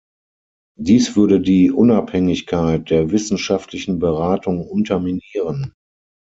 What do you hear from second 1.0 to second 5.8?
würde die Unabhängigkeit der wissenschaftlichen Beratung unterminieren.